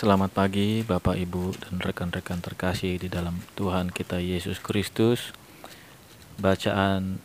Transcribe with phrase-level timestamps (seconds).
[0.00, 5.36] Selamat pagi Bapak Ibu dan rekan-rekan terkasih di dalam Tuhan kita Yesus Kristus.
[6.40, 7.20] Bacaan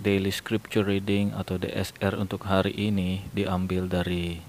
[0.00, 4.40] Daily Scripture Reading atau DSR untuk hari ini diambil dari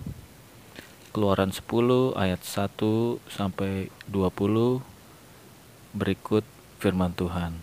[1.12, 4.80] Keluaran 10 ayat 1 sampai 20
[5.92, 6.48] Berikut
[6.80, 7.60] firman Tuhan.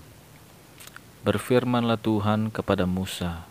[1.25, 3.49] Berfirmanlah Tuhan kepada Musa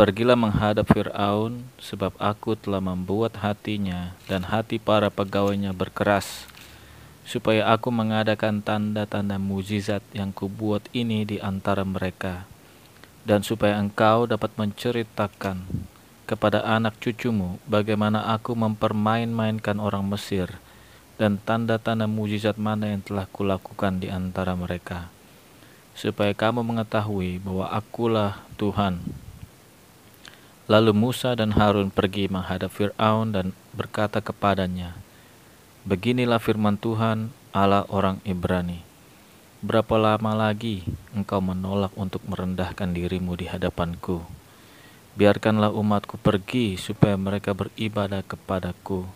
[0.00, 6.48] Pergilah menghadap Firaun, sebab aku telah membuat hatinya dan hati para pegawainya berkeras,
[7.28, 12.48] supaya aku mengadakan tanda-tanda mujizat yang kubuat ini di antara mereka,
[13.28, 15.68] dan supaya engkau dapat menceritakan
[16.24, 20.48] kepada anak cucumu bagaimana aku mempermain-mainkan orang Mesir
[21.20, 25.12] dan tanda-tanda mujizat mana yang telah kulakukan di antara mereka,
[25.92, 29.28] supaya kamu mengetahui bahwa akulah Tuhan
[30.70, 34.94] Lalu Musa dan Harun pergi menghadap Firaun dan berkata kepadanya,
[35.82, 38.86] Beginilah firman Tuhan, Allah orang Ibrani.
[39.66, 44.22] Berapa lama lagi engkau menolak untuk merendahkan dirimu di hadapanku?
[45.18, 49.10] Biarkanlah umatku pergi supaya mereka beribadah kepadaku.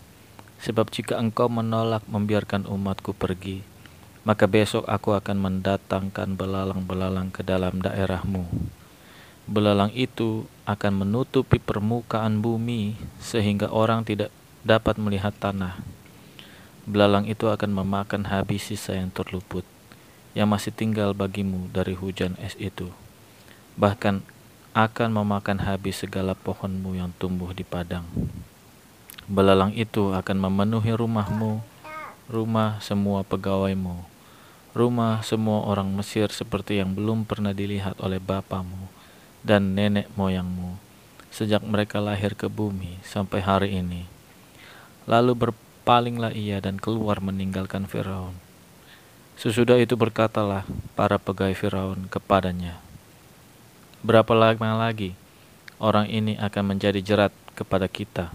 [0.59, 3.63] Sebab jika engkau menolak membiarkan umatku pergi,
[4.27, 8.43] maka besok aku akan mendatangkan belalang-belalang ke dalam daerahmu
[9.45, 14.33] Belalang itu akan menutupi permukaan bumi sehingga orang tidak
[14.65, 15.77] dapat melihat tanah.
[16.89, 19.61] Belalang itu akan memakan habis sisa yang terluput
[20.33, 22.89] yang masih tinggal bagimu dari hujan es itu.
[23.77, 24.25] Bahkan
[24.73, 28.03] akan memakan habis segala pohonmu yang tumbuh di padang.
[29.29, 31.61] Belalang itu akan memenuhi rumahmu,
[32.27, 34.03] rumah semua pegawaimu,
[34.73, 38.84] rumah semua orang Mesir seperti yang belum pernah dilihat oleh bapamu
[39.45, 40.81] dan nenek moyangmu
[41.29, 44.09] sejak mereka lahir ke bumi sampai hari ini.
[45.05, 48.33] Lalu berpalinglah ia dan keluar meninggalkan Firaun.
[49.37, 50.65] Sesudah itu berkatalah
[50.97, 52.81] para pegawai Firaun kepadanya,
[54.05, 55.17] Berapa lama lagi
[55.81, 58.29] orang ini akan menjadi jerat kepada kita?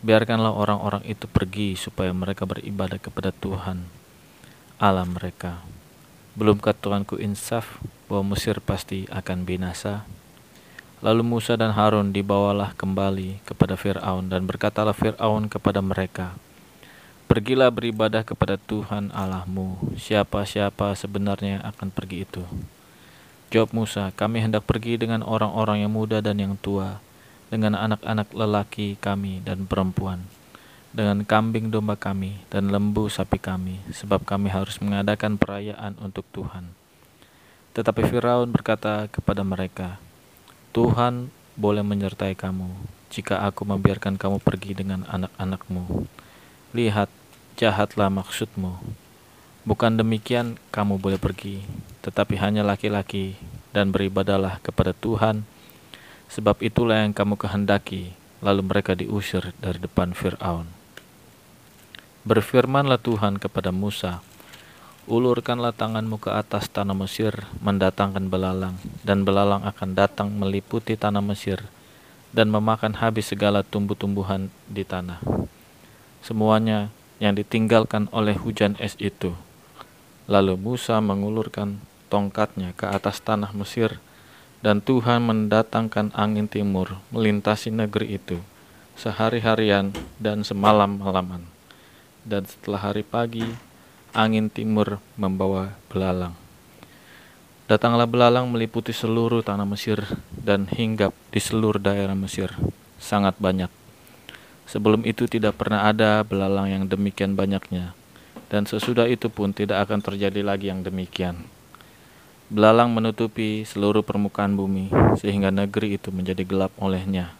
[0.00, 3.84] Biarkanlah orang-orang itu pergi supaya mereka beribadah kepada Tuhan
[4.76, 5.60] Allah mereka.
[6.32, 10.04] Belumkah Tuanku insaf bahwa Mesir pasti akan binasa?
[11.04, 16.32] Lalu Musa dan Harun dibawalah kembali kepada Firaun dan berkatalah Firaun kepada mereka,
[17.26, 19.98] Pergilah beribadah kepada Tuhan Allahmu.
[19.98, 22.46] Siapa-siapa sebenarnya akan pergi itu?
[23.50, 27.02] Jawab Musa, kami hendak pergi dengan orang-orang yang muda dan yang tua,
[27.50, 30.22] dengan anak-anak lelaki kami dan perempuan,
[30.94, 36.70] dengan kambing domba kami dan lembu sapi kami, sebab kami harus mengadakan perayaan untuk Tuhan.
[37.74, 39.98] Tetapi Firaun berkata kepada mereka,
[40.76, 42.68] Tuhan boleh menyertai kamu
[43.08, 46.04] jika aku membiarkan kamu pergi dengan anak-anakmu.
[46.76, 47.08] Lihat,
[47.56, 48.76] jahatlah maksudmu.
[49.64, 51.64] Bukan demikian kamu boleh pergi,
[52.04, 53.40] tetapi hanya laki-laki
[53.72, 55.48] dan beribadalah kepada Tuhan,
[56.28, 58.12] sebab itulah yang kamu kehendaki.
[58.44, 60.68] Lalu mereka diusir dari depan Firaun.
[62.28, 64.20] Berfirmanlah Tuhan kepada Musa,
[65.06, 68.74] Ulurkanlah tanganmu ke atas tanah Mesir, mendatangkan belalang,
[69.06, 71.62] dan belalang akan datang meliputi tanah Mesir,
[72.34, 75.22] dan memakan habis segala tumbuh-tumbuhan di tanah.
[76.26, 76.90] Semuanya
[77.22, 79.38] yang ditinggalkan oleh hujan es itu.
[80.26, 81.78] Lalu Musa mengulurkan
[82.10, 84.02] tongkatnya ke atas tanah Mesir,
[84.58, 88.42] dan Tuhan mendatangkan angin timur melintasi negeri itu
[88.98, 91.46] sehari-harian dan semalam-malaman.
[92.26, 93.46] Dan setelah hari pagi,
[94.16, 96.32] angin timur membawa belalang.
[97.68, 100.00] Datanglah belalang meliputi seluruh tanah Mesir
[100.32, 102.48] dan hinggap di seluruh daerah Mesir,
[102.96, 103.68] sangat banyak.
[104.64, 107.92] Sebelum itu tidak pernah ada belalang yang demikian banyaknya,
[108.48, 111.44] dan sesudah itu pun tidak akan terjadi lagi yang demikian.
[112.48, 114.88] Belalang menutupi seluruh permukaan bumi,
[115.18, 117.34] sehingga negeri itu menjadi gelap olehnya.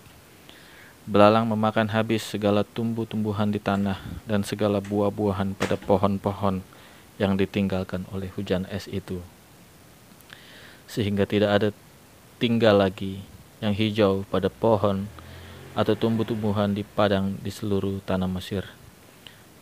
[1.06, 3.94] Belalang memakan habis segala tumbuh-tumbuhan di tanah
[4.26, 6.66] dan segala buah-buahan pada pohon-pohon
[7.22, 9.22] yang ditinggalkan oleh hujan es itu.
[10.90, 11.68] Sehingga tidak ada
[12.42, 13.22] tinggal lagi
[13.62, 15.06] yang hijau pada pohon
[15.78, 18.66] atau tumbuh-tumbuhan di padang di seluruh tanah Mesir.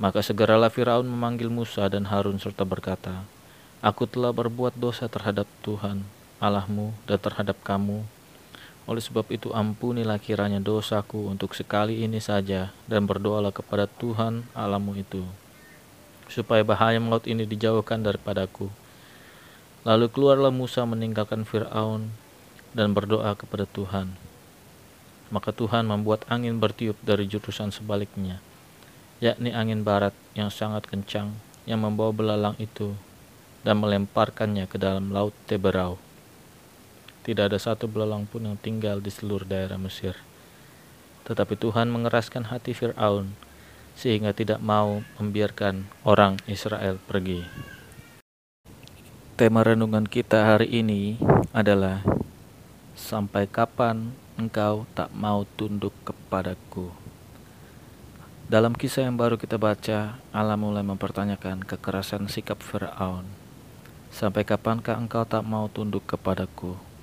[0.00, 3.20] Maka segeralah Firaun memanggil Musa dan Harun serta berkata,
[3.84, 6.08] Aku telah berbuat dosa terhadap Tuhan
[6.40, 8.08] Allahmu dan terhadap kamu
[8.84, 14.92] oleh sebab itu ampunilah kiranya dosaku untuk sekali ini saja dan berdoalah kepada Tuhan Alamu
[14.96, 15.24] itu
[16.28, 18.72] supaya bahaya maut ini dijauhkan daripadaku.
[19.84, 22.08] Lalu keluarlah Musa meninggalkan Firaun
[22.72, 24.16] dan berdoa kepada Tuhan.
[25.28, 28.40] Maka Tuhan membuat angin bertiup dari jurusan sebaliknya
[29.24, 31.32] yakni angin barat yang sangat kencang
[31.64, 32.92] yang membawa belalang itu
[33.64, 35.96] dan melemparkannya ke dalam laut Teberau.
[37.24, 40.12] Tidak ada satu belalang pun yang tinggal di seluruh daerah Mesir.
[41.24, 43.32] Tetapi Tuhan mengeraskan hati Firaun
[43.96, 47.40] sehingga tidak mau membiarkan orang Israel pergi.
[49.40, 51.16] Tema renungan kita hari ini
[51.56, 52.04] adalah
[52.92, 56.92] Sampai kapan engkau tak mau tunduk kepadaku?
[58.46, 63.24] Dalam kisah yang baru kita baca, Allah mulai mempertanyakan kekerasan sikap Firaun.
[64.12, 66.93] Sampai kapankah engkau tak mau tunduk kepadaku?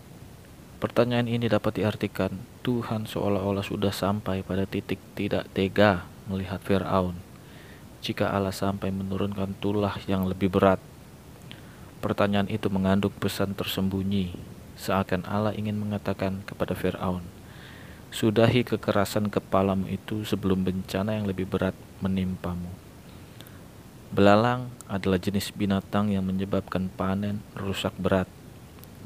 [0.81, 7.22] Pertanyaan ini dapat diartikan Tuhan seolah-olah sudah sampai pada titik tidak tega melihat Firaun.
[8.01, 10.81] Jika Allah sampai menurunkan tulah yang lebih berat
[12.01, 14.33] Pertanyaan itu mengandung pesan tersembunyi,
[14.74, 17.22] seakan Allah ingin mengatakan kepada Firaun,
[18.10, 22.74] "Sudahi kekerasan kepalamu itu sebelum bencana yang lebih berat menimpamu."
[24.10, 28.25] Belalang adalah jenis binatang yang menyebabkan panen rusak berat.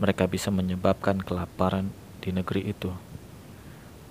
[0.01, 2.92] Mereka bisa menyebabkan kelaparan di negeri itu.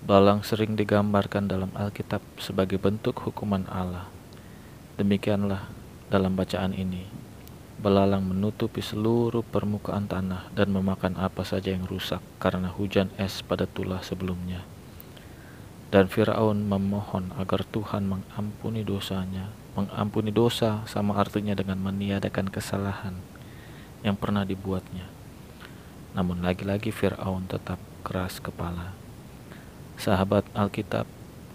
[0.05, 4.09] Belalang sering digambarkan dalam Alkitab sebagai bentuk hukuman Allah.
[4.97, 5.69] Demikianlah
[6.09, 7.25] dalam bacaan ini
[7.75, 13.67] belalang menutupi seluruh permukaan tanah dan memakan apa saja yang rusak karena hujan es pada
[13.67, 14.63] tulah sebelumnya.
[15.91, 19.53] Dan Firaun memohon agar Tuhan mengampuni dosanya.
[19.75, 23.19] Mengampuni dosa sama artinya dengan meniadakan kesalahan
[24.01, 25.14] yang pernah dibuatnya.
[26.15, 27.77] Namun lagi-lagi Firaun tetap
[28.07, 28.95] keras kepala.
[29.99, 31.03] Sahabat Alkitab,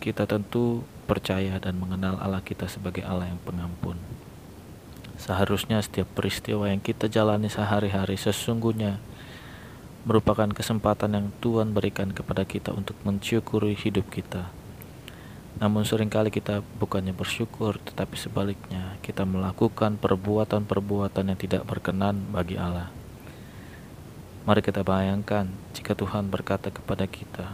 [0.05, 3.97] kita tentu percaya dan mengenal Allah kita sebagai Allah yang pengampun.
[5.17, 9.01] Seharusnya setiap peristiwa yang kita jalani sehari-hari sesungguhnya
[10.09, 14.49] merupakan kesempatan yang Tuhan berikan kepada kita untuk mensyukuri hidup kita.
[15.61, 22.57] Namun sering kali kita bukannya bersyukur tetapi sebaliknya kita melakukan perbuatan-perbuatan yang tidak berkenan bagi
[22.57, 23.00] Allah.
[24.49, 27.53] Mari kita bayangkan jika Tuhan berkata kepada kita,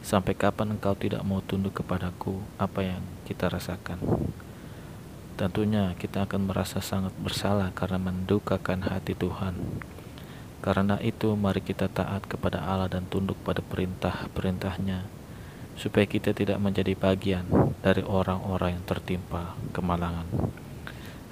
[0.00, 4.00] Sampai kapan engkau tidak mau tunduk kepadaku, apa yang kita rasakan?
[5.36, 9.56] Tentunya kita akan merasa sangat bersalah karena mendukakan hati Tuhan.
[10.64, 15.04] Karena itu mari kita taat kepada Allah dan tunduk pada perintah-perintahnya
[15.76, 17.48] supaya kita tidak menjadi bagian
[17.80, 20.28] dari orang-orang yang tertimpa kemalangan.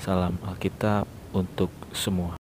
[0.01, 1.05] Salam Alkitab
[1.37, 2.48] untuk semua.